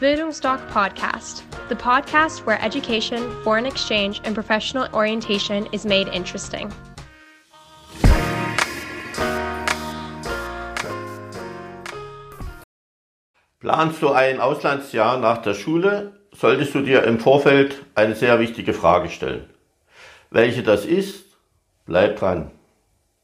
Bildungsdoc 0.00 0.60
Podcast, 0.70 1.42
the 1.68 1.74
podcast 1.74 2.46
where 2.46 2.62
education, 2.62 3.18
foreign 3.42 3.66
exchange, 3.66 4.20
and 4.22 4.32
professional 4.32 4.86
orientation 4.92 5.66
is 5.72 5.84
made 5.84 6.06
interesting. 6.14 6.72
Planst 13.58 14.00
du 14.00 14.10
ein 14.10 14.38
Auslandsjahr 14.38 15.18
nach 15.18 15.38
der 15.38 15.54
Schule, 15.54 16.12
solltest 16.32 16.76
du 16.76 16.82
dir 16.82 17.02
im 17.02 17.18
Vorfeld 17.18 17.84
eine 17.96 18.14
sehr 18.14 18.38
wichtige 18.38 18.74
Frage 18.74 19.08
stellen. 19.08 19.50
Welche 20.30 20.62
das 20.62 20.84
ist, 20.84 21.24
bleib 21.86 22.20
dran. 22.20 22.52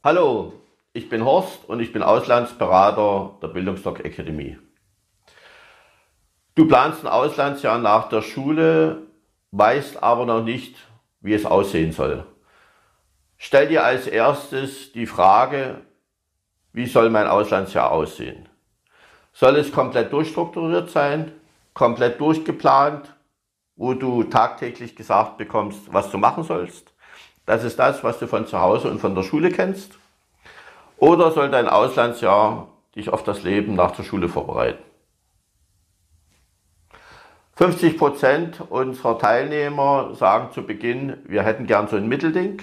Hallo, 0.02 0.54
ich 0.92 1.08
bin 1.08 1.24
Horst 1.24 1.68
und 1.68 1.78
ich 1.78 1.92
bin 1.92 2.02
Auslandsberater 2.02 3.38
der 3.40 3.48
Bildungsdoc 3.48 4.04
Academy. 4.04 4.58
Du 6.56 6.68
planst 6.68 7.04
ein 7.04 7.08
Auslandsjahr 7.10 7.78
nach 7.78 8.08
der 8.08 8.22
Schule, 8.22 9.02
weißt 9.50 10.02
aber 10.02 10.24
noch 10.24 10.42
nicht, 10.42 10.76
wie 11.20 11.34
es 11.34 11.46
aussehen 11.46 11.90
soll. 11.90 12.24
Stell 13.36 13.66
dir 13.66 13.84
als 13.84 14.06
erstes 14.06 14.92
die 14.92 15.06
Frage, 15.06 15.80
wie 16.72 16.86
soll 16.86 17.10
mein 17.10 17.26
Auslandsjahr 17.26 17.90
aussehen? 17.90 18.48
Soll 19.32 19.56
es 19.56 19.72
komplett 19.72 20.12
durchstrukturiert 20.12 20.90
sein, 20.90 21.32
komplett 21.72 22.20
durchgeplant, 22.20 23.12
wo 23.74 23.94
du 23.94 24.22
tagtäglich 24.22 24.94
gesagt 24.94 25.38
bekommst, 25.38 25.92
was 25.92 26.10
du 26.12 26.18
machen 26.18 26.44
sollst? 26.44 26.92
Das 27.46 27.64
ist 27.64 27.80
das, 27.80 28.04
was 28.04 28.20
du 28.20 28.28
von 28.28 28.46
zu 28.46 28.60
Hause 28.60 28.90
und 28.90 29.00
von 29.00 29.16
der 29.16 29.24
Schule 29.24 29.50
kennst. 29.50 29.98
Oder 30.98 31.32
soll 31.32 31.50
dein 31.50 31.68
Auslandsjahr 31.68 32.68
dich 32.94 33.12
auf 33.12 33.24
das 33.24 33.42
Leben 33.42 33.74
nach 33.74 33.90
der 33.90 34.04
Schule 34.04 34.28
vorbereiten? 34.28 34.93
50 37.56 37.98
Prozent 37.98 38.60
unserer 38.68 39.16
Teilnehmer 39.16 40.14
sagen 40.14 40.50
zu 40.52 40.62
Beginn, 40.62 41.18
wir 41.24 41.44
hätten 41.44 41.66
gern 41.66 41.86
so 41.86 41.94
ein 41.96 42.08
Mittelding. 42.08 42.60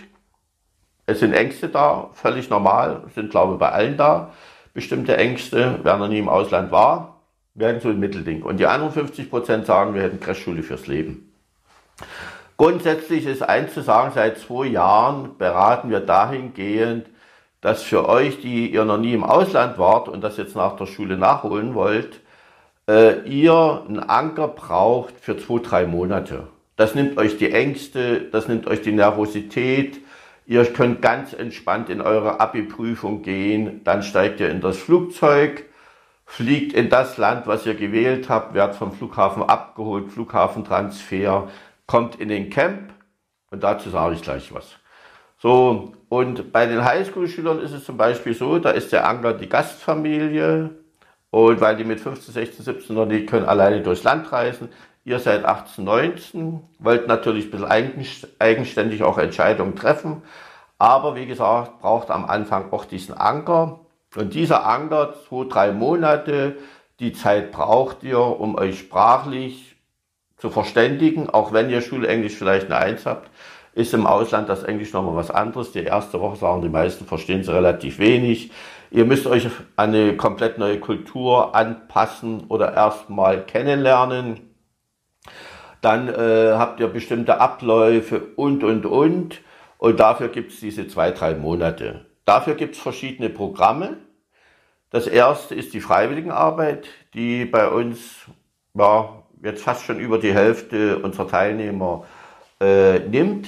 Es 1.06 1.20
sind 1.22 1.34
Ängste 1.34 1.70
da, 1.70 2.10
völlig 2.14 2.50
normal, 2.50 3.04
sind 3.16 3.32
glaube 3.32 3.54
ich 3.54 3.60
bei 3.60 3.72
allen 3.72 3.96
da. 3.96 4.34
Bestimmte 4.74 5.16
Ängste, 5.16 5.80
wer 5.84 5.96
noch 5.96 6.10
nie 6.10 6.20
im 6.20 6.28
Ausland 6.28 6.72
war, 6.72 7.22
werden 7.54 7.80
so 7.80 7.88
ein 7.88 8.00
Mittelding. 8.00 8.44
Und 8.44 8.58
die 8.58 8.66
anderen 8.66 8.92
50 8.92 9.30
Prozent 9.30 9.66
sagen, 9.66 9.94
wir 9.94 10.02
hätten 10.02 10.20
Crashschule 10.20 10.62
fürs 10.62 10.88
Leben. 10.88 11.32
Grundsätzlich 12.58 13.26
ist 13.26 13.44
eins 13.44 13.74
zu 13.74 13.82
sagen, 13.82 14.12
seit 14.14 14.40
zwei 14.40 14.66
Jahren 14.66 15.38
beraten 15.38 15.90
wir 15.90 16.02
dahingehend, 16.02 17.08
dass 17.62 17.82
für 17.82 18.10
euch, 18.10 18.42
die 18.42 18.72
ihr 18.72 18.84
noch 18.84 18.98
nie 18.98 19.14
im 19.14 19.24
Ausland 19.24 19.78
wart 19.78 20.10
und 20.10 20.22
das 20.22 20.36
jetzt 20.36 20.56
nach 20.56 20.76
der 20.76 20.86
Schule 20.86 21.18
nachholen 21.18 21.76
wollt, 21.76 22.20
äh, 22.90 23.28
ihr 23.28 23.84
einen 23.88 24.00
Anker 24.00 24.48
braucht 24.48 25.20
für 25.20 25.38
zwei, 25.38 25.60
drei 25.60 25.86
Monate. 25.86 26.48
Das 26.76 26.96
nimmt 26.96 27.18
euch 27.18 27.38
die 27.38 27.52
Ängste, 27.52 28.22
das 28.22 28.48
nimmt 28.48 28.68
euch 28.68 28.82
die 28.82 28.92
Nervosität. 28.92 30.00
Ihr 30.48 30.66
könnt 30.66 31.02
ganz 31.02 31.34
entspannt 31.34 31.90
in 31.90 32.02
eure 32.02 32.40
Abi-Prüfung 32.40 33.22
gehen. 33.22 33.84
Dann 33.84 34.04
steigt 34.04 34.40
ihr 34.40 34.50
in 34.50 34.62
das 34.62 34.78
Flugzeug, 34.78 35.66
fliegt 36.26 36.74
in 36.74 36.90
das 36.90 37.18
Land, 37.18 37.48
was 37.48 37.66
ihr 37.66 37.76
gewählt 37.76 38.30
habt, 38.30 38.54
werdet 38.54 38.76
vom 38.76 38.94
Flughafen 38.94 39.44
abgeholt, 39.44 40.12
Flughafentransfer, 40.12 41.50
kommt 41.86 42.16
in 42.20 42.30
den 42.30 42.50
Camp. 42.50 42.94
Und 43.52 43.64
dazu 43.64 43.90
sage 43.90 44.16
ich 44.16 44.22
gleich 44.22 44.54
was. 44.54 44.78
So, 45.38 45.94
und 46.10 46.52
bei 46.52 46.66
den 46.66 46.84
Highschool-Schülern 46.84 47.60
ist 47.60 47.74
es 47.74 47.86
zum 47.86 47.98
Beispiel 47.98 48.34
so, 48.34 48.60
da 48.60 48.72
ist 48.72 48.92
der 48.92 49.08
Anker 49.08 49.34
die 49.34 49.50
Gastfamilie, 49.50 50.72
und 51.32 51.62
weil 51.62 51.78
die 51.78 51.86
mit 51.86 52.00
15, 52.00 52.34
16, 52.34 52.66
17 52.66 52.96
noch 52.96 53.06
nicht 53.06 53.28
können 53.28 53.46
alleine 53.46 53.82
durchs 53.82 54.04
Land 54.04 54.32
reisen, 54.32 54.70
ihr 55.06 55.20
seid 55.20 55.46
18, 55.46 55.84
19, 55.84 56.62
wollt 56.80 57.08
natürlich 57.08 57.46
ein 57.46 57.52
bisschen 57.52 58.30
eigenständig 58.40 59.02
auch 59.04 59.18
Entscheidungen 59.18 59.76
treffen. 59.76 60.22
Aber 60.78 61.16
wie 61.16 61.26
gesagt, 61.26 61.80
braucht 61.80 62.12
am 62.12 62.26
Anfang 62.26 62.72
auch 62.72 62.86
diesen 62.86 63.16
Anker. 63.16 63.80
Und 64.16 64.34
dieser 64.34 64.66
Anker, 64.66 65.14
zwei, 65.28 65.46
drei 65.48 65.72
Monate, 65.72 66.58
die 67.00 67.14
Zeit 67.14 67.52
braucht 67.52 68.04
ihr, 68.04 68.20
um 68.20 68.56
euch 68.56 68.80
sprachlich 68.80 69.78
zu 70.38 70.50
verständigen, 70.50 71.30
auch 71.30 71.54
wenn 71.54 71.70
ihr 71.70 71.82
Schulenglisch 71.82 72.36
vielleicht 72.36 72.66
eine 72.66 72.78
Eins 72.78 73.06
habt, 73.06 73.30
ist 73.74 73.94
im 73.94 74.06
Ausland 74.06 74.50
das 74.50 74.64
Englisch 74.64 74.94
nochmal 74.94 75.16
was 75.16 75.32
anderes. 75.32 75.72
Die 75.72 75.84
erste 75.84 76.20
Woche 76.20 76.36
sagen 76.36 76.62
die 76.62 76.70
meisten, 76.70 77.06
verstehen 77.06 77.44
sie 77.44 77.54
relativ 77.54 78.00
wenig. 78.00 78.52
Ihr 78.90 79.06
müsst 79.06 79.28
euch 79.28 79.46
an 79.78 79.90
eine 79.94 80.18
komplett 80.18 80.58
neue 80.58 80.80
Kultur 80.80 81.56
anpassen 81.56 82.46
oder 82.50 82.74
erstmal 82.74 83.46
kennenlernen. 83.46 84.52
Dann 85.80 86.10
äh, 86.10 86.54
habt 86.56 86.80
ihr 86.80 86.88
bestimmte 86.88 87.40
Abläufe 87.40 88.22
und, 88.36 88.64
und, 88.64 88.86
und. 88.86 89.42
Und 89.78 90.00
dafür 90.00 90.28
gibt 90.28 90.52
es 90.52 90.60
diese 90.60 90.88
zwei, 90.88 91.12
drei 91.12 91.34
Monate. 91.34 92.06
Dafür 92.26 92.56
gibt 92.56 92.76
es 92.76 92.82
verschiedene 92.82 93.30
Programme. 93.30 93.98
Das 94.92 95.08
erste 95.08 95.56
ist 95.56 95.74
die 95.74 95.82
Freiwilligenarbeit, 95.82 96.88
die 97.14 97.46
bei 97.46 97.68
uns 97.70 98.28
ja, 98.74 99.24
jetzt 99.42 99.64
fast 99.64 99.86
schon 99.86 100.00
über 100.00 100.20
die 100.20 100.34
Hälfte 100.34 101.00
unserer 101.00 101.30
Teilnehmer 101.30 102.06
äh, 102.60 103.00
nimmt. 103.00 103.48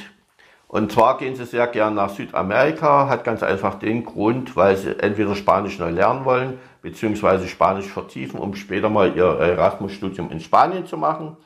Und 0.73 0.91
zwar 0.91 1.19
gehen 1.19 1.35
sie 1.35 1.45
sehr 1.45 1.67
gern 1.67 1.93
nach 1.93 2.09
Südamerika, 2.09 3.07
hat 3.07 3.23
ganz 3.23 3.43
einfach 3.43 3.75
den 3.75 4.03
Grund, 4.03 4.55
weil 4.55 4.75
sie 4.75 4.99
entweder 4.99 5.35
Spanisch 5.35 5.77
neu 5.77 5.91
lernen 5.91 6.25
wollen, 6.25 6.57
beziehungsweise 6.81 7.47
Spanisch 7.47 7.85
vertiefen, 7.85 8.39
um 8.39 8.55
später 8.55 8.89
mal 8.89 9.15
ihr 9.15 9.23
Erasmus-Studium 9.23 10.31
in 10.31 10.39
Spanien 10.39 10.87
zu 10.87 10.97
machen. 10.97 11.37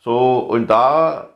So, 0.00 0.38
und 0.38 0.70
da 0.70 1.28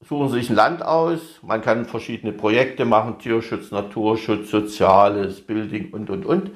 suchen 0.00 0.28
sie 0.28 0.40
sich 0.40 0.50
ein 0.50 0.56
Land 0.56 0.84
aus. 0.84 1.20
Man 1.40 1.62
kann 1.62 1.84
verschiedene 1.84 2.32
Projekte 2.32 2.84
machen, 2.84 3.20
Tierschutz, 3.20 3.70
Naturschutz, 3.70 4.50
Soziales, 4.50 5.46
Building 5.46 5.92
und, 5.92 6.10
und, 6.10 6.26
und. 6.26 6.50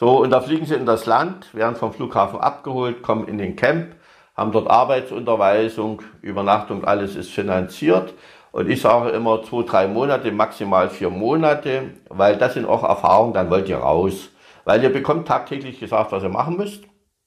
So, 0.00 0.22
und 0.22 0.30
da 0.30 0.40
fliegen 0.40 0.64
sie 0.64 0.74
in 0.74 0.86
das 0.86 1.04
Land, 1.04 1.54
werden 1.54 1.76
vom 1.76 1.92
Flughafen 1.92 2.40
abgeholt, 2.40 3.02
kommen 3.02 3.28
in 3.28 3.36
den 3.36 3.56
Camp, 3.56 3.94
haben 4.34 4.52
dort 4.52 4.70
Arbeitsunterweisung, 4.70 6.00
Übernachtung, 6.22 6.86
alles 6.86 7.14
ist 7.14 7.30
finanziert. 7.30 8.14
Und 8.54 8.70
ich 8.70 8.80
sage 8.80 9.10
immer 9.10 9.42
zwei, 9.42 9.64
drei 9.64 9.88
Monate, 9.88 10.30
maximal 10.30 10.88
vier 10.88 11.10
Monate, 11.10 11.90
weil 12.08 12.36
das 12.36 12.54
sind 12.54 12.66
auch 12.66 12.84
Erfahrungen, 12.84 13.32
dann 13.32 13.50
wollt 13.50 13.68
ihr 13.68 13.78
raus. 13.78 14.30
Weil 14.64 14.80
ihr 14.84 14.92
bekommt 14.92 15.26
tagtäglich 15.26 15.80
gesagt, 15.80 16.12
was 16.12 16.22
ihr 16.22 16.28
machen 16.28 16.56
müsst. 16.56 16.84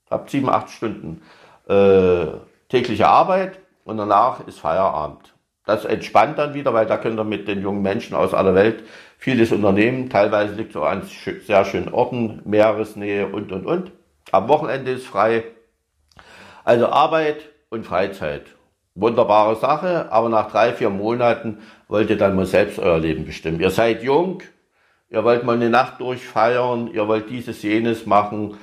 Habt 0.10 0.30
sieben, 0.30 0.48
acht 0.48 0.70
Stunden 0.70 1.22
äh, 1.68 2.28
tägliche 2.70 3.10
Arbeit 3.10 3.60
und 3.84 3.98
danach 3.98 4.48
ist 4.48 4.62
Feierabend. 4.62 5.34
Das 5.66 5.84
entspannt 5.84 6.38
dann 6.38 6.54
wieder, 6.54 6.74
weil 6.74 6.86
da 6.86 6.96
könnt 6.96 7.20
ihr 7.20 7.26
mit 7.26 7.50
den 7.50 7.62
jungen 7.62 7.82
Menschen 7.82 8.16
aus 8.16 8.34
aller 8.34 8.56
Welt 8.56 8.86
vieles 9.18 9.52
unternehmen. 9.52 10.10
Teilweise 10.10 10.54
liegt 10.54 10.78
auch 10.78 10.86
an 10.86 11.02
sehr 11.46 11.66
schönen 11.66 11.94
Orten, 11.94 12.42
Meeresnähe 12.46 13.28
und, 13.28 13.52
und, 13.52 13.66
und. 13.66 13.92
Am 14.32 14.48
Wochenende 14.48 14.92
ist 14.92 15.06
frei. 15.06 15.44
Also 16.64 16.88
Arbeit 16.88 17.50
und 17.70 17.86
Freizeit 17.86 18.46
wunderbare 19.00 19.56
Sache, 19.56 20.12
aber 20.12 20.30
nach 20.30 20.52
drei, 20.52 20.74
vier 20.74 20.90
Monaten 20.90 21.60
wollt 21.88 22.10
ihr 22.10 22.18
dann 22.18 22.36
mal 22.36 22.46
selbst 22.46 22.80
euer 22.80 22.98
Leben 22.98 23.26
bestimmen. 23.26 23.60
Ihr 23.60 23.70
seid 23.70 24.04
jung, 24.04 24.42
ihr 25.10 25.24
wollt 25.24 25.44
mal 25.44 25.56
eine 25.56 25.70
Nacht 25.70 26.00
durchfeiern, 26.02 26.90
ihr 26.92 27.08
wollt 27.08 27.30
dieses, 27.30 27.62
jenes 27.62 28.06
machen, 28.06 28.58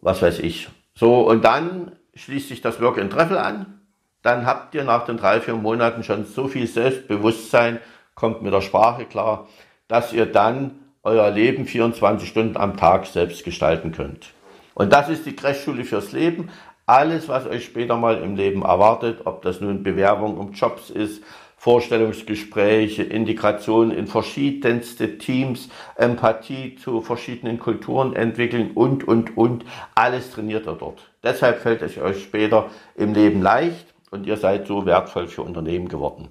was 0.00 0.20
weiß 0.20 0.40
ich. 0.40 0.68
So, 0.94 1.28
und 1.28 1.44
dann 1.44 1.92
schließt 2.14 2.48
sich 2.48 2.60
das 2.60 2.80
Work 2.80 2.98
and 2.98 3.12
Travel 3.12 3.38
an. 3.38 3.80
Dann 4.22 4.46
habt 4.46 4.74
ihr 4.74 4.84
nach 4.84 5.04
den 5.04 5.16
drei, 5.16 5.40
vier 5.40 5.54
Monaten 5.54 6.02
schon 6.04 6.26
so 6.26 6.48
viel 6.48 6.66
Selbstbewusstsein, 6.66 7.78
kommt 8.14 8.42
mit 8.42 8.52
der 8.52 8.60
Sprache 8.60 9.04
klar, 9.04 9.48
dass 9.88 10.12
ihr 10.12 10.26
dann 10.26 10.72
euer 11.02 11.30
Leben 11.30 11.66
24 11.66 12.28
Stunden 12.28 12.56
am 12.56 12.76
Tag 12.76 13.06
selbst 13.06 13.44
gestalten 13.44 13.92
könnt. 13.92 14.32
Und 14.74 14.92
das 14.92 15.08
ist 15.08 15.26
die 15.26 15.36
Crashschule 15.36 15.84
fürs 15.84 16.12
Leben 16.12 16.48
alles, 16.86 17.28
was 17.28 17.46
euch 17.46 17.64
später 17.64 17.96
mal 17.96 18.18
im 18.18 18.36
Leben 18.36 18.62
erwartet, 18.62 19.20
ob 19.24 19.42
das 19.42 19.60
nun 19.60 19.82
Bewerbung 19.82 20.36
um 20.36 20.52
Jobs 20.52 20.90
ist, 20.90 21.22
Vorstellungsgespräche, 21.56 23.04
Integration 23.04 23.92
in 23.92 24.08
verschiedenste 24.08 25.16
Teams, 25.16 25.68
Empathie 25.94 26.74
zu 26.74 27.00
verschiedenen 27.00 27.60
Kulturen 27.60 28.16
entwickeln 28.16 28.72
und, 28.74 29.06
und, 29.06 29.36
und. 29.36 29.64
Alles 29.94 30.32
trainiert 30.32 30.66
er 30.66 30.74
dort. 30.74 31.12
Deshalb 31.22 31.60
fällt 31.60 31.82
es 31.82 31.96
euch 31.98 32.24
später 32.24 32.68
im 32.96 33.14
Leben 33.14 33.40
leicht 33.40 33.86
und 34.10 34.26
ihr 34.26 34.36
seid 34.36 34.66
so 34.66 34.86
wertvoll 34.86 35.28
für 35.28 35.42
Unternehmen 35.42 35.88
geworden. 35.88 36.28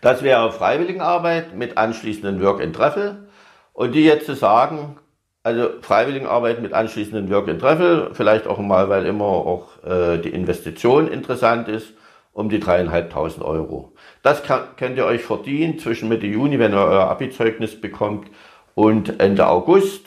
Das 0.00 0.22
wäre 0.22 0.50
Freiwilligenarbeit 0.50 1.54
mit 1.54 1.76
anschließenden 1.76 2.42
Work 2.42 2.62
and 2.62 2.74
Treffel. 2.74 3.28
Und 3.74 3.92
die 3.94 4.04
jetzt 4.04 4.26
zu 4.26 4.34
sagen, 4.34 4.96
also 5.42 5.70
Freiwilligenarbeit 5.80 6.60
mit 6.60 6.72
anschließenden 6.72 7.30
Work 7.30 7.48
and 7.48 7.60
Travel, 7.60 8.10
vielleicht 8.12 8.46
auch 8.46 8.58
mal, 8.58 8.88
weil 8.88 9.06
immer 9.06 9.24
auch 9.24 9.82
äh, 9.84 10.18
die 10.18 10.30
Investition 10.30 11.08
interessant 11.08 11.68
ist, 11.68 11.94
um 12.32 12.48
die 12.48 12.60
dreieinhalbtausend 12.60 13.44
Euro. 13.44 13.92
Das 14.22 14.42
kann, 14.42 14.62
könnt 14.76 14.96
ihr 14.96 15.06
euch 15.06 15.22
verdienen 15.22 15.78
zwischen 15.78 16.08
Mitte 16.08 16.26
Juni, 16.26 16.58
wenn 16.58 16.72
ihr 16.72 16.78
euer 16.78 17.08
Abi-Zeugnis 17.08 17.80
bekommt, 17.80 18.28
und 18.74 19.20
Ende 19.20 19.46
August. 19.46 20.06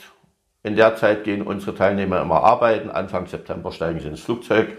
In 0.62 0.76
der 0.76 0.96
Zeit 0.96 1.24
gehen 1.24 1.42
unsere 1.42 1.74
Teilnehmer 1.74 2.22
immer 2.22 2.42
arbeiten. 2.42 2.90
Anfang 2.90 3.26
September 3.26 3.70
steigen 3.70 4.00
sie 4.00 4.08
ins 4.08 4.22
Flugzeug, 4.22 4.78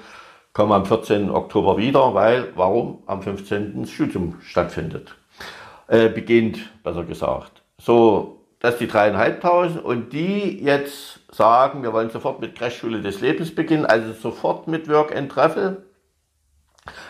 kommen 0.52 0.72
am 0.72 0.86
14. 0.86 1.30
Oktober 1.30 1.78
wieder, 1.78 2.14
weil, 2.14 2.48
warum? 2.56 3.04
Am 3.06 3.22
15. 3.22 3.82
das 3.82 3.92
Studium 3.92 4.40
stattfindet. 4.42 5.16
Äh, 5.88 6.10
beginnt, 6.10 6.72
besser 6.84 7.04
gesagt. 7.04 7.62
So, 7.78 8.45
das 8.66 8.78
die 8.78 8.88
dreieinhalbtausend 8.88 9.84
und 9.84 10.12
die 10.12 10.64
jetzt 10.64 11.20
sagen, 11.32 11.84
wir 11.84 11.94
wollen 11.94 12.10
sofort 12.10 12.42
mit 12.42 12.56
Crashschule 12.56 13.02
des 13.02 13.22
Lebens 13.22 13.54
beginnen, 13.54 13.86
also 13.86 14.12
sofort 14.14 14.68
mit 14.68 14.90
Work 14.90 15.16
and 15.16 15.32
Travel. 15.32 15.84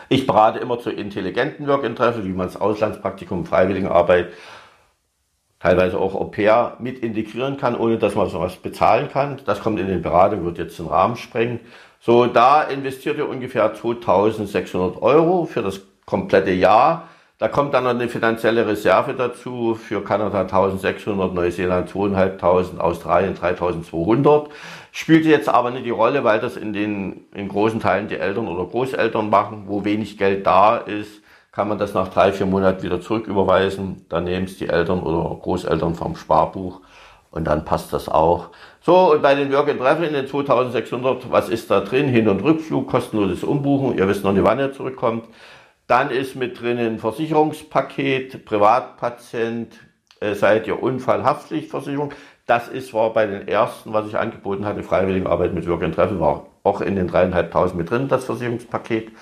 Ich 0.08 0.26
berate 0.26 0.58
immer 0.58 0.78
zu 0.78 0.90
intelligenten 0.90 1.66
Work 1.66 1.84
and 1.84 1.96
Travel, 1.96 2.24
wie 2.24 2.32
man 2.32 2.46
das 2.46 2.60
Auslandspraktikum, 2.60 3.46
Freiwilligenarbeit, 3.46 4.32
teilweise 5.58 5.98
auch 5.98 6.14
Au 6.14 6.24
pair 6.24 6.76
mit 6.78 6.98
integrieren 6.98 7.56
kann, 7.56 7.76
ohne 7.76 7.98
dass 7.98 8.14
man 8.14 8.28
sowas 8.28 8.56
bezahlen 8.56 9.08
kann. 9.08 9.40
Das 9.46 9.60
kommt 9.60 9.80
in 9.80 9.88
den 9.88 10.02
Beratung, 10.02 10.44
wird 10.44 10.58
jetzt 10.58 10.78
den 10.78 10.86
Rahmen 10.86 11.16
sprengen. 11.16 11.60
So, 12.00 12.26
da 12.26 12.62
investiert 12.62 13.16
ihr 13.16 13.28
ungefähr 13.28 13.72
2600 13.72 15.00
Euro 15.00 15.46
für 15.46 15.62
das 15.62 15.80
komplette 16.04 16.52
Jahr. 16.52 17.08
Da 17.38 17.48
kommt 17.48 17.74
dann 17.74 17.84
noch 17.84 17.90
eine 17.90 18.08
finanzielle 18.08 18.66
Reserve 18.66 19.12
dazu 19.12 19.74
für 19.74 20.02
Kanada 20.02 20.40
1600, 20.40 21.34
Neuseeland 21.34 21.90
2500, 21.90 22.80
Australien 22.80 23.34
3200. 23.34 24.48
Spielt 24.90 25.26
jetzt 25.26 25.50
aber 25.50 25.70
nicht 25.70 25.84
die 25.84 25.90
Rolle, 25.90 26.24
weil 26.24 26.40
das 26.40 26.56
in 26.56 26.72
den 26.72 27.26
in 27.34 27.48
großen 27.48 27.78
Teilen 27.78 28.08
die 28.08 28.16
Eltern 28.16 28.48
oder 28.48 28.64
Großeltern 28.64 29.28
machen, 29.28 29.64
wo 29.66 29.84
wenig 29.84 30.16
Geld 30.16 30.46
da 30.46 30.78
ist, 30.78 31.20
kann 31.52 31.68
man 31.68 31.76
das 31.76 31.92
nach 31.92 32.08
drei, 32.08 32.32
vier 32.32 32.46
Monaten 32.46 32.82
wieder 32.82 33.02
zurücküberweisen. 33.02 34.06
Dann 34.08 34.24
nehmen 34.24 34.46
es 34.46 34.56
die 34.56 34.68
Eltern 34.70 35.00
oder 35.00 35.38
Großeltern 35.38 35.94
vom 35.94 36.16
Sparbuch 36.16 36.80
und 37.30 37.44
dann 37.44 37.66
passt 37.66 37.92
das 37.92 38.08
auch. 38.08 38.48
So, 38.80 39.12
und 39.12 39.20
bei 39.20 39.34
den 39.34 39.52
Work 39.52 39.68
and 39.68 39.80
Travel 39.80 40.08
in 40.08 40.14
den 40.14 40.26
2600, 40.26 41.30
was 41.30 41.50
ist 41.50 41.70
da 41.70 41.80
drin? 41.80 42.08
Hin- 42.08 42.28
und 42.28 42.42
Rückflug, 42.42 42.88
kostenloses 42.88 43.44
Umbuchen. 43.44 43.98
Ihr 43.98 44.08
wisst 44.08 44.24
noch 44.24 44.32
nicht, 44.32 44.44
wann 44.44 44.58
ihr 44.58 44.72
zurückkommt. 44.72 45.26
Dann 45.86 46.10
ist 46.10 46.34
mit 46.34 46.60
drin 46.60 46.78
ein 46.78 46.98
Versicherungspaket, 46.98 48.44
Privatpatient, 48.44 49.74
äh, 50.20 50.34
seid 50.34 50.66
ihr 50.66 50.82
Unfallhaftpflichtversicherung. 50.82 52.12
Das 52.46 52.68
ist, 52.68 52.92
war 52.94 53.12
bei 53.12 53.26
den 53.26 53.48
ersten, 53.48 53.92
was 53.92 54.06
ich 54.06 54.16
angeboten 54.16 54.64
hatte, 54.64 54.82
Freiwilligenarbeit 54.82 55.52
mit 55.52 55.66
and 55.66 55.94
Travel, 55.94 56.20
war 56.20 56.46
auch 56.64 56.80
in 56.80 56.96
den 56.96 57.08
dreieinhalbtausend 57.08 57.78
mit 57.78 57.90
drin, 57.90 58.08
das 58.08 58.24
Versicherungspaket. 58.24 59.12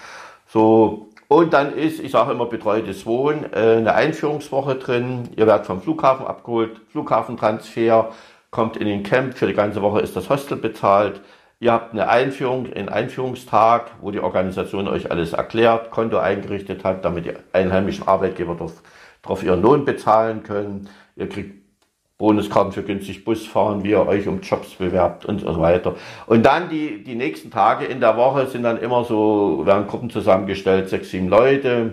So, 0.46 1.08
und 1.28 1.52
dann 1.52 1.75
ist, 1.75 2.00
ich 2.00 2.12
sage 2.12 2.32
immer, 2.32 2.46
betreutes 2.46 3.06
Wohnen, 3.06 3.52
äh, 3.52 3.76
eine 3.76 3.94
Einführungswoche 3.94 4.76
drin. 4.76 5.28
Ihr 5.37 5.46
werdet 5.46 5.67
vom 5.67 5.81
Flughafen 5.82 6.26
abgeholt, 6.26 6.81
Flughafentransfer, 6.90 8.12
kommt 8.50 8.76
in 8.76 8.87
den 8.87 9.02
Camp, 9.02 9.37
für 9.37 9.46
die 9.46 9.55
ganze 9.55 9.82
Woche 9.82 10.00
ist 10.00 10.17
das 10.17 10.31
Hostel 10.31 10.56
bezahlt. 10.56 11.20
Ihr 11.61 11.73
habt 11.73 11.93
eine 11.93 12.09
Einführung, 12.09 12.73
einen 12.73 12.89
Einführungstag, 12.89 13.93
wo 14.01 14.11
die 14.11 14.21
Organisation 14.21 14.89
euch 14.89 15.11
alles 15.11 15.33
erklärt, 15.33 15.91
Konto 15.91 16.19
eingerichtet 16.19 16.85
hat, 16.85 17.05
damit 17.05 17.27
die 17.27 17.33
einheimischen 17.53 18.06
Arbeitgeber 18.06 18.56
darauf 19.23 19.43
ihren 19.43 19.62
Lohn 19.62 19.85
bezahlen 19.85 20.43
können. 20.43 20.89
Ihr 21.17 21.29
kriegt 21.29 21.65
Bonuskarten 22.19 22.73
für 22.73 22.83
günstig 22.83 23.25
Busfahren, 23.25 23.83
wie 23.83 23.91
ihr 23.91 24.06
euch 24.06 24.29
um 24.29 24.41
Jobs 24.41 24.71
bewerbt 24.77 25.25
und 25.25 25.41
so 25.41 25.61
weiter. 25.61 25.97
Und 26.27 26.45
dann 26.47 26.69
die, 26.69 27.03
die 27.03 27.17
nächsten 27.17 27.51
Tage 27.51 27.87
in 27.87 28.01
der 28.01 28.17
Woche 28.17 28.47
sind 28.47 28.62
dann 28.62 28.79
immer 28.79 29.05
so, 29.05 29.67
werden 29.67 29.89
Gruppen 29.89 30.11
zusammengestellt, 30.11 30.89
sechs, 30.89 31.11
sieben 31.11 31.29
Leute. 31.29 31.93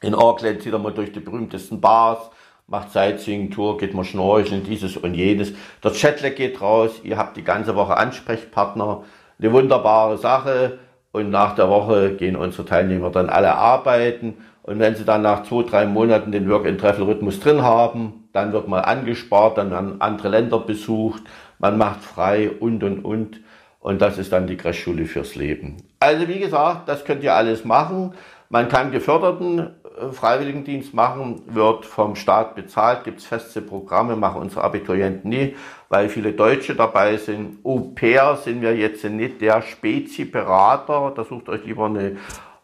In 0.00 0.14
Auckland 0.14 0.62
zieht 0.62 0.72
er 0.72 0.78
mal 0.78 0.94
durch 0.94 1.12
die 1.12 1.20
berühmtesten 1.20 1.80
Bars, 1.80 2.30
macht 2.70 2.92
Sightseeing-Tour, 2.92 3.78
geht 3.78 3.94
mal 3.94 4.04
schnorcheln, 4.04 4.62
dieses 4.62 4.96
und 4.96 5.14
jenes. 5.14 5.52
Der 5.84 5.90
Chatlag 5.90 6.36
geht 6.36 6.62
raus, 6.62 7.00
ihr 7.02 7.18
habt 7.18 7.36
die 7.36 7.44
ganze 7.44 7.74
Woche 7.74 7.96
Ansprechpartner, 7.96 9.02
eine 9.38 9.52
wunderbare 9.52 10.16
Sache. 10.16 10.78
Und 11.12 11.30
nach 11.30 11.56
der 11.56 11.68
Woche 11.68 12.14
gehen 12.14 12.36
unsere 12.36 12.64
Teilnehmer 12.64 13.10
dann 13.10 13.28
alle 13.28 13.56
arbeiten. 13.56 14.34
Und 14.62 14.78
wenn 14.78 14.94
sie 14.94 15.04
dann 15.04 15.22
nach 15.22 15.42
zwei, 15.42 15.64
drei 15.64 15.86
Monaten 15.86 16.30
den 16.30 16.48
Work-and-Travel-Rhythmus 16.48 17.40
drin 17.40 17.62
haben, 17.62 18.28
dann 18.32 18.52
wird 18.52 18.68
mal 18.68 18.82
angespart, 18.82 19.58
dann 19.58 19.72
werden 19.72 20.00
andere 20.00 20.28
Länder 20.28 20.60
besucht, 20.60 21.24
man 21.58 21.76
macht 21.76 22.04
frei 22.04 22.50
und, 22.50 22.84
und, 22.84 23.04
und. 23.04 23.40
Und 23.80 24.00
das 24.00 24.18
ist 24.18 24.32
dann 24.32 24.46
die 24.46 24.56
Crashschule 24.56 25.06
fürs 25.06 25.34
Leben. 25.34 25.78
Also 25.98 26.28
wie 26.28 26.38
gesagt, 26.38 26.88
das 26.88 27.04
könnt 27.04 27.24
ihr 27.24 27.34
alles 27.34 27.64
machen. 27.64 28.14
Man 28.48 28.68
kann 28.68 28.92
geförderten 28.92 29.70
Freiwilligendienst 30.12 30.94
machen, 30.94 31.42
wird 31.46 31.84
vom 31.86 32.16
Staat 32.16 32.54
bezahlt, 32.54 33.04
gibt's 33.04 33.26
feste 33.26 33.60
Programme, 33.62 34.16
machen 34.16 34.40
unsere 34.40 34.64
Abiturienten 34.64 35.30
nie, 35.30 35.56
weil 35.88 36.08
viele 36.08 36.32
Deutsche 36.32 36.74
dabei 36.74 37.16
sind. 37.16 37.58
Au 37.64 37.78
pair 37.94 38.36
sind 38.36 38.62
wir 38.62 38.76
jetzt 38.76 39.04
nicht 39.04 39.40
der 39.40 39.62
Spezi-Berater, 39.62 41.12
da 41.14 41.24
sucht 41.24 41.48
euch 41.48 41.64
lieber 41.64 41.86
eine, 41.86 42.16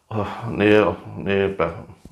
eine, 0.09 0.95
eine, 1.17 1.55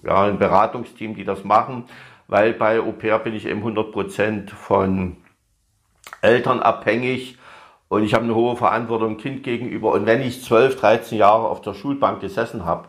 ja, 0.04 0.24
ein 0.24 0.38
Beratungsteam, 0.38 1.16
die 1.16 1.26
das 1.26 1.44
machen, 1.44 1.86
weil 2.28 2.54
bei 2.54 2.80
Au 2.80 2.92
pair 2.92 3.20
bin 3.20 3.36
ich 3.36 3.46
eben 3.46 3.64
100% 3.64 4.52
von 4.52 5.18
Eltern 6.22 6.60
abhängig 6.60 7.38
und 7.88 8.04
ich 8.04 8.14
habe 8.14 8.24
eine 8.24 8.36
hohe 8.36 8.56
Verantwortung 8.56 9.18
Kind 9.18 9.44
gegenüber. 9.44 9.92
Und 9.92 10.06
wenn 10.06 10.22
ich 10.22 10.44
12, 10.44 10.80
13 10.80 11.18
Jahre 11.18 11.48
auf 11.48 11.62
der 11.62 11.74
Schulbank 11.74 12.20
gesessen 12.20 12.66
habe, 12.66 12.88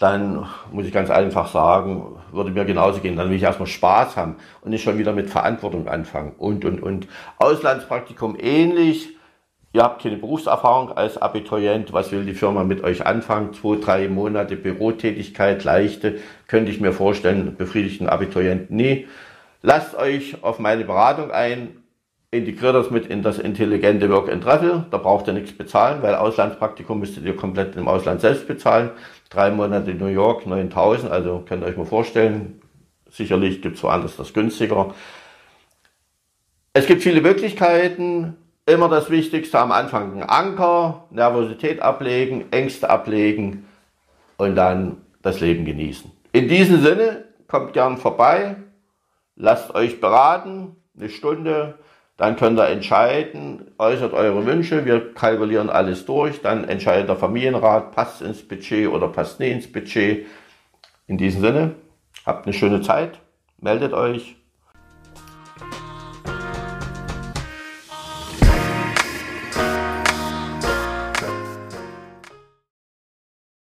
dann 0.00 0.46
muss 0.72 0.86
ich 0.86 0.92
ganz 0.92 1.10
einfach 1.10 1.48
sagen, 1.48 2.16
würde 2.32 2.50
mir 2.50 2.64
genauso 2.64 3.00
gehen. 3.00 3.16
Dann 3.16 3.28
will 3.28 3.36
ich 3.36 3.42
erstmal 3.42 3.68
Spaß 3.68 4.16
haben 4.16 4.36
und 4.62 4.70
nicht 4.70 4.82
schon 4.82 4.96
wieder 4.96 5.12
mit 5.12 5.28
Verantwortung 5.28 5.88
anfangen 5.88 6.32
und, 6.38 6.64
und, 6.64 6.82
und. 6.82 7.06
Auslandspraktikum 7.36 8.34
ähnlich. 8.40 9.10
Ihr 9.74 9.82
habt 9.82 10.02
keine 10.02 10.16
Berufserfahrung 10.16 10.90
als 10.92 11.20
Abiturient. 11.20 11.92
Was 11.92 12.12
will 12.12 12.24
die 12.24 12.32
Firma 12.32 12.64
mit 12.64 12.82
euch 12.82 13.06
anfangen? 13.06 13.52
Zwei, 13.52 13.76
drei 13.76 14.08
Monate 14.08 14.56
Bürotätigkeit, 14.56 15.64
leichte, 15.64 16.18
könnte 16.48 16.72
ich 16.72 16.80
mir 16.80 16.92
vorstellen, 16.92 17.56
befriedigt 17.56 18.00
ein 18.00 18.08
Abiturient 18.08 18.70
nie. 18.70 19.06
Lasst 19.60 19.94
euch 19.94 20.42
auf 20.42 20.58
meine 20.58 20.84
Beratung 20.84 21.30
ein 21.30 21.79
integriert 22.30 22.74
das 22.74 22.90
mit 22.90 23.06
in 23.06 23.22
das 23.22 23.38
intelligente 23.38 24.08
Work 24.08 24.30
and 24.30 24.42
Travel. 24.42 24.86
Da 24.90 24.98
braucht 24.98 25.26
ihr 25.26 25.32
nichts 25.32 25.52
bezahlen, 25.52 26.02
weil 26.02 26.14
Auslandspraktikum 26.14 27.00
müsstet 27.00 27.24
ihr 27.24 27.36
komplett 27.36 27.74
im 27.76 27.88
Ausland 27.88 28.20
selbst 28.20 28.46
bezahlen. 28.46 28.90
Drei 29.30 29.50
Monate 29.50 29.90
in 29.90 29.98
New 29.98 30.06
York, 30.06 30.46
9000, 30.46 31.10
also 31.10 31.44
könnt 31.46 31.62
ihr 31.62 31.66
euch 31.66 31.76
mal 31.76 31.86
vorstellen. 31.86 32.60
Sicherlich 33.10 33.62
gibt 33.62 33.76
es 33.76 33.82
woanders 33.82 34.16
das 34.16 34.32
günstiger. 34.32 34.94
Es 36.72 36.86
gibt 36.86 37.02
viele 37.02 37.20
Möglichkeiten. 37.20 38.36
Immer 38.66 38.88
das 38.88 39.10
Wichtigste 39.10 39.58
am 39.58 39.72
Anfang 39.72 40.22
ein 40.22 40.22
Anker, 40.22 41.06
Nervosität 41.10 41.80
ablegen, 41.80 42.52
Ängste 42.52 42.88
ablegen 42.88 43.66
und 44.36 44.54
dann 44.54 44.98
das 45.22 45.40
Leben 45.40 45.64
genießen. 45.64 46.12
In 46.30 46.46
diesem 46.46 46.80
Sinne, 46.80 47.24
kommt 47.48 47.72
gern 47.72 47.96
vorbei, 47.96 48.54
lasst 49.34 49.74
euch 49.74 50.00
beraten, 50.00 50.76
eine 50.96 51.08
Stunde, 51.08 51.78
dann 52.20 52.36
könnt 52.36 52.58
ihr 52.58 52.68
entscheiden, 52.68 53.70
äußert 53.78 54.12
eure 54.12 54.44
Wünsche, 54.44 54.84
wir 54.84 55.14
kalkulieren 55.14 55.70
alles 55.70 56.04
durch, 56.04 56.42
dann 56.42 56.64
entscheidet 56.64 57.08
der 57.08 57.16
Familienrat, 57.16 57.92
passt 57.92 58.20
ins 58.20 58.46
Budget 58.46 58.88
oder 58.88 59.08
passt 59.08 59.40
nicht 59.40 59.52
ins 59.52 59.72
Budget. 59.72 60.26
In 61.06 61.16
diesem 61.16 61.40
Sinne, 61.40 61.76
habt 62.26 62.44
eine 62.44 62.52
schöne 62.52 62.82
Zeit, 62.82 63.20
meldet 63.58 63.94
euch 63.94 64.36